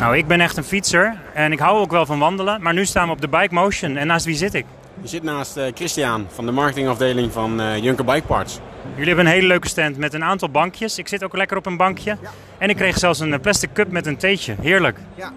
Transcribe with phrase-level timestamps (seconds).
[0.00, 2.62] Nou, ik ben echt een fietser en ik hou ook wel van wandelen.
[2.62, 3.96] Maar nu staan we op de Bike Motion.
[3.96, 4.64] En naast wie zit ik?
[5.02, 8.60] Je zit naast uh, Christian van de marketingafdeling van uh, Junker Bike Parts.
[8.90, 10.98] Jullie hebben een hele leuke stand met een aantal bankjes.
[10.98, 12.16] Ik zit ook lekker op een bankje.
[12.22, 12.30] Ja.
[12.58, 14.54] En ik kreeg zelfs een plastic cup met een theetje.
[14.60, 14.98] Heerlijk.
[15.14, 15.32] Ja,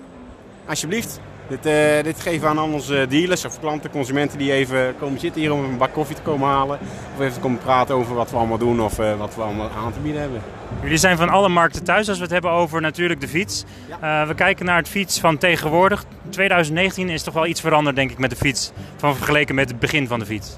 [0.65, 1.19] alsjeblieft.
[1.61, 5.41] Dit, uh, dit geven we aan onze dealers of klanten, consumenten die even komen zitten
[5.41, 6.79] hier om een bak koffie te komen halen.
[7.15, 9.69] Of even te komen praten over wat we allemaal doen of uh, wat we allemaal
[9.77, 10.41] aan te bieden hebben.
[10.81, 13.63] Jullie zijn van alle markten thuis als we het hebben over natuurlijk de fiets.
[14.01, 14.21] Ja.
[14.21, 16.05] Uh, we kijken naar het fiets van tegenwoordig.
[16.29, 19.79] 2019 is toch wel iets veranderd denk ik met de fiets van vergeleken met het
[19.79, 20.57] begin van de fiets.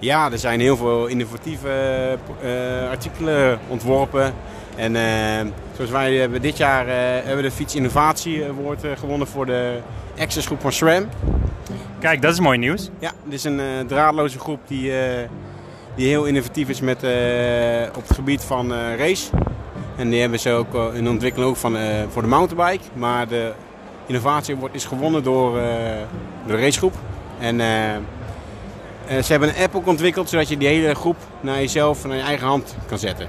[0.00, 2.18] Ja, er zijn heel veel innovatieve
[2.90, 4.34] artikelen ontworpen.
[4.76, 4.92] En
[5.76, 6.86] zoals wij hebben dit jaar
[7.24, 9.78] hebben de Fiets Innovatie Award gewonnen voor de
[10.18, 11.08] Access groep van SRAM.
[11.98, 12.90] Kijk, dat is mooi nieuws.
[12.98, 14.92] Ja, dit is een draadloze groep die,
[15.94, 16.96] die heel innovatief is met,
[17.96, 19.30] op het gebied van race.
[19.96, 21.76] En die hebben ze ook in ontwikkeling ook van,
[22.08, 22.84] voor de mountainbike.
[22.94, 23.52] Maar de
[24.06, 25.52] innovatie wordt, is gewonnen door,
[26.46, 26.94] door de racegroep.
[27.38, 27.60] En
[29.08, 32.22] ze hebben een app ook ontwikkeld zodat je die hele groep naar jezelf, naar je
[32.22, 33.28] eigen hand kan zetten.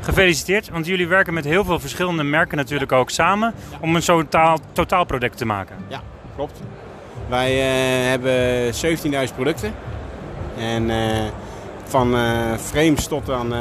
[0.00, 4.58] Gefeliciteerd, want jullie werken met heel veel verschillende merken natuurlijk ook samen om een totaal,
[4.72, 5.76] totaalproduct te maken.
[5.88, 6.02] Ja,
[6.34, 6.60] klopt.
[7.28, 8.72] Wij uh, hebben
[9.28, 9.74] 17.000 producten.
[10.58, 10.96] En uh,
[11.84, 12.16] van
[12.58, 13.52] frames tot aan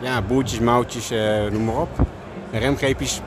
[0.00, 1.10] ja, boertjes, moutjes,
[1.50, 2.06] noem maar op.
[2.52, 3.20] Remgreepjes.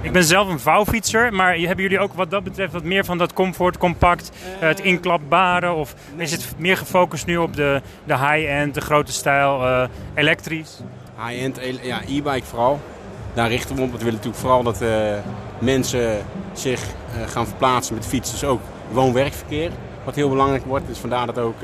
[0.00, 3.18] Ik ben zelf een vouwfietser, maar hebben jullie ook wat dat betreft wat meer van
[3.18, 5.72] dat comfort, compact, het inklapbare?
[5.72, 10.80] Of is het meer gefocust nu op de, de high-end, de grote stijl, elektrisch?
[11.26, 12.80] High-end, ja, e-bike vooral.
[13.34, 13.90] Daar richten we op.
[13.92, 14.88] We willen natuurlijk vooral dat uh,
[15.58, 16.80] mensen zich
[17.26, 18.38] gaan verplaatsen met fietsen.
[18.40, 18.60] Dus ook
[18.90, 19.70] woon-werkverkeer,
[20.04, 20.86] wat heel belangrijk wordt.
[20.86, 21.60] Dus vandaar dat ook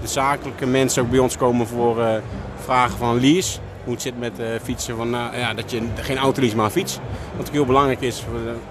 [0.00, 2.20] de zakelijke mensen ook bij ons komen voor
[2.64, 3.58] vragen van lease.
[3.84, 4.32] Hoe het zit met
[4.62, 6.98] fietsen, van, ja, dat je geen auto lease, maar fiets.
[7.36, 8.24] Wat ook heel belangrijk is,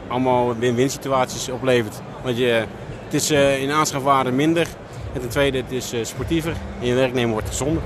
[0.08, 2.02] allemaal win-win situaties oplevert.
[2.23, 2.65] Want je,
[3.04, 4.67] het is in aanschafwaarde minder.
[5.14, 7.82] En ten tweede, het is sportiever en je werknemer wordt gezonder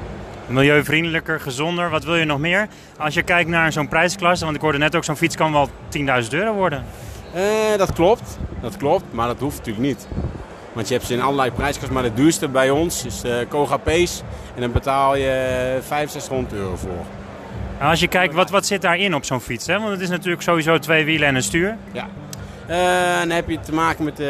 [0.47, 1.89] milieuvriendelijker, gezonder.
[1.89, 2.67] Wat wil je nog meer?
[2.97, 5.69] Als je kijkt naar zo'n prijsklasse, want ik hoorde net ook zo'n fiets kan wel
[6.23, 6.85] 10.000 euro worden.
[7.77, 10.07] Dat klopt, dat klopt, maar dat hoeft natuurlijk niet.
[10.73, 13.77] Want je hebt ze in allerlei prijsklassen, maar de duurste bij ons is de Koga
[13.77, 14.23] Pace.
[14.55, 17.05] En dan betaal je 6500 euro voor.
[17.81, 19.67] Als je kijkt, wat, wat zit daarin op zo'n fiets?
[19.67, 19.79] Hè?
[19.79, 21.77] Want het is natuurlijk sowieso twee wielen en een stuur.
[21.91, 22.07] Ja.
[22.69, 24.27] Uh, dan heb je te maken met uh,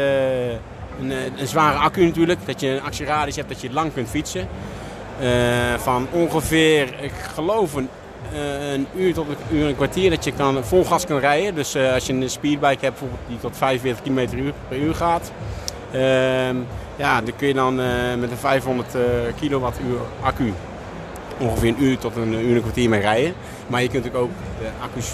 [0.50, 2.38] een, een, zware accu natuurlijk.
[2.44, 4.48] Dat je een actieradius hebt dat je lang kunt fietsen.
[5.76, 7.88] Van ongeveer, ik geloof een,
[8.96, 11.54] uur tot een uur en een kwartier dat je kan, vol gas kan rijden.
[11.54, 15.32] Dus als je een speedbike hebt bijvoorbeeld die tot 45 km per uur gaat.
[15.92, 16.56] Ehm,
[16.96, 17.74] ja, dan kun je dan
[18.20, 18.96] met een 500
[19.40, 20.54] kilowattuur accu
[21.38, 23.34] ongeveer een uur tot een uur en een kwartier mee rijden.
[23.66, 25.12] Maar je kunt natuurlijk ook accu's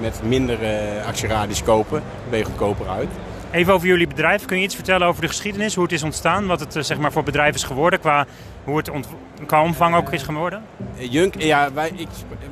[0.00, 0.58] met minder
[1.06, 2.02] actieradius kopen.
[2.20, 3.08] Dan ben je goedkoper uit.
[3.50, 4.44] Even over jullie bedrijf.
[4.44, 7.12] Kun je iets vertellen over de geschiedenis, hoe het is ontstaan, wat het zeg maar,
[7.12, 8.26] voor bedrijf is geworden, qua
[8.64, 8.90] hoe het
[9.46, 10.62] qua omvang ook is geworden?
[10.96, 12.08] Junk, ja, wij, ik,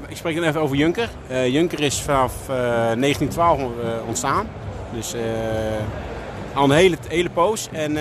[0.08, 1.08] ik spreek dan even over Junker.
[1.30, 3.66] Uh, Junker is vanaf uh, 1912 uh,
[4.06, 4.46] ontstaan.
[4.94, 5.20] Dus uh,
[6.58, 7.68] al een hele, hele poos.
[7.72, 7.94] En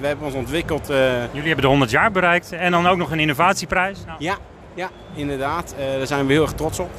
[0.00, 0.86] we hebben ons ontwikkeld.
[0.86, 3.98] Jullie hebben de 100 jaar bereikt en dan ook nog een innovatieprijs.
[4.06, 4.16] Nou.
[4.18, 4.36] Ja,
[4.74, 5.74] ja, inderdaad.
[5.98, 6.90] daar zijn we heel erg trots op.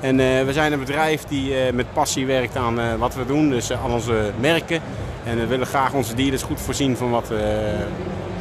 [0.00, 3.90] En we zijn een bedrijf die met passie werkt aan wat we doen, dus aan
[3.90, 4.80] onze merken.
[5.24, 7.32] En we willen graag onze dealers goed voorzien van, wat,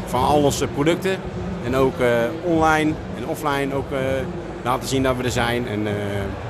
[0.06, 1.18] van al onze producten.
[1.66, 1.96] En ook
[2.44, 3.88] online en offline ook
[4.64, 5.68] laten zien dat we er zijn.
[5.68, 5.92] En uh,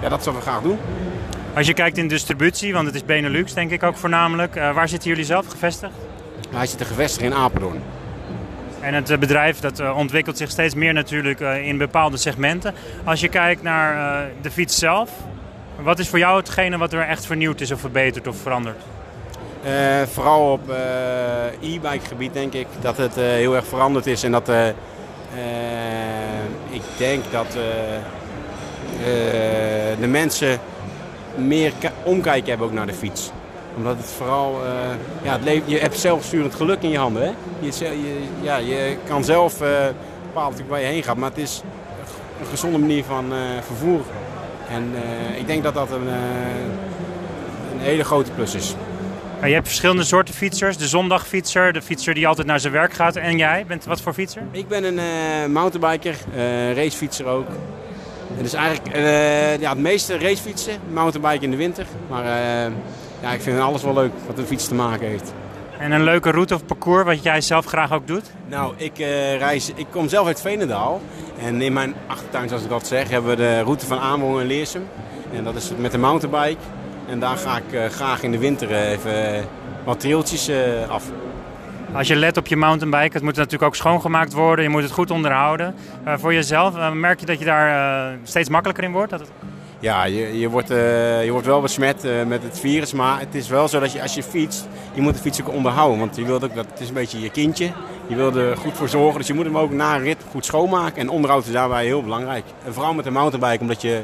[0.01, 0.79] ja, dat zullen we graag doen.
[1.53, 4.55] Als je kijkt in distributie, want het is Benelux denk ik ook voornamelijk.
[4.55, 5.93] waar zitten jullie zelf gevestigd?
[6.51, 7.81] Wij zitten gevestigd in Apeldoorn.
[8.79, 12.73] En het bedrijf dat ontwikkelt zich steeds meer natuurlijk in bepaalde segmenten.
[13.03, 15.09] Als je kijkt naar de fiets zelf,
[15.81, 18.77] wat is voor jou hetgene wat er echt vernieuwd is of verbeterd of veranderd?
[19.65, 20.75] Uh, vooral op uh,
[21.73, 24.51] e-bike gebied denk ik dat het uh, heel erg veranderd is en dat
[26.69, 27.57] ik denk dat
[29.99, 30.59] de mensen
[31.39, 33.31] meer omkijken hebben ook naar de fiets
[33.75, 34.69] omdat het vooral, uh,
[35.23, 37.21] ja, het leven, je hebt zelfsturend geluk in je handen.
[37.21, 37.31] Hè?
[37.59, 39.67] Je, je, ja, je kan zelf uh,
[40.25, 41.61] bepalen waar je heen gaat, maar het is
[42.39, 44.01] een gezonde manier van uh, vervoer.
[44.69, 44.93] En
[45.37, 46.07] ik denk dat dat een,
[47.73, 48.75] een hele grote plus is.
[49.43, 50.77] Je hebt verschillende soorten fietsers.
[50.77, 53.15] De zondagfietser, de fietser die altijd naar zijn werk gaat.
[53.15, 54.41] En jij, bent wat voor fietser?
[54.51, 57.47] Ik ben een uh, mountainbiker, uh, racefietser ook.
[58.37, 61.85] En dus eigenlijk uh, ja, het meeste racefietsen, mountainbiken in de winter.
[62.09, 62.25] Maar
[63.21, 65.33] ja, ik vind alles wel leuk wat een fiets te maken heeft.
[65.79, 68.31] En een leuke route of parcours wat jij zelf graag ook doet?
[68.47, 68.97] Nou, ik,
[69.37, 71.01] reis, ik kom zelf uit Veenendaal.
[71.41, 74.47] En in mijn achtertuin, zoals ik dat zeg, hebben we de route van Amerongen en
[74.47, 74.87] Leersum.
[75.33, 76.61] En dat is met de mountainbike.
[77.07, 79.45] En daar ga ik graag in de winter even
[79.85, 80.51] wat trailtjes
[80.87, 81.03] af.
[81.93, 84.63] Als je let op je mountainbike, het moet natuurlijk ook schoongemaakt worden.
[84.63, 85.75] Je moet het goed onderhouden.
[86.05, 89.09] voor jezelf, merk je dat je daar steeds makkelijker in wordt?
[89.09, 89.29] Dat het...
[89.79, 93.67] Ja, je, je, wordt, je wordt wel besmet met het virus, maar het is wel
[93.67, 95.99] zo dat je als je fietst, je moet de fiets ook onderhouden.
[95.99, 97.71] Want je wilt ook, dat, het is een beetje je kindje.
[98.07, 100.45] Je wil er goed voor zorgen, dus je moet hem ook na een rit goed
[100.45, 100.97] schoonmaken.
[100.97, 102.45] En onderhoud is daarbij heel belangrijk.
[102.65, 104.01] En vooral met de mountainbike, omdat je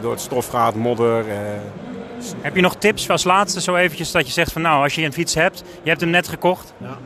[0.00, 1.24] door het stof gaat, modder.
[2.40, 5.02] Heb je nog tips als laatste zo eventjes dat je zegt van nou, als je
[5.02, 6.72] een fiets hebt, je hebt hem net gekocht?
[6.76, 6.98] Ja.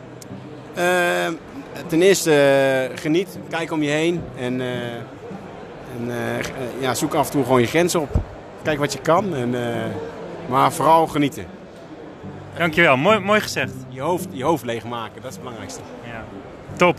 [1.86, 4.60] ten eerste geniet, kijk om je heen en
[5.98, 8.08] en eh, ja, zoek af en toe gewoon je grens op.
[8.62, 9.84] Kijk wat je kan, en, eh,
[10.48, 11.46] maar vooral genieten.
[12.56, 13.72] Dankjewel, mooi, mooi gezegd.
[13.88, 15.80] Je hoofd, je hoofd leegmaken, dat is het belangrijkste.
[16.04, 16.24] Ja.
[16.76, 16.96] Top.